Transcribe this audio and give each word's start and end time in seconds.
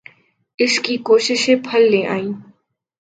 اس 0.59 0.79
کی 0.79 0.95
کوششیں 1.07 1.55
پھل 1.65 1.81
لے 1.91 2.01
آئیں۔ 2.07 2.31